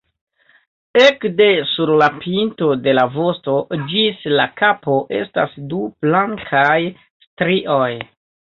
[1.01, 3.55] Ekde sur la pinto de la vosto
[3.93, 6.79] ĝis la kapo estas du blankaj
[7.29, 7.89] strioj.